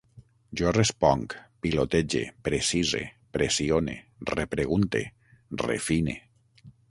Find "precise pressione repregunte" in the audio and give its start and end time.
2.47-5.03